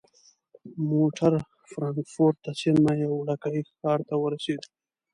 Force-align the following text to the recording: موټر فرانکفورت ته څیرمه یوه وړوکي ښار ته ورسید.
موټر 0.91 1.33
فرانکفورت 1.71 2.35
ته 2.43 2.51
څیرمه 2.59 2.93
یوه 3.03 3.15
وړوکي 3.17 3.61
ښار 3.77 3.99
ته 4.09 4.15
ورسید. 4.23 4.61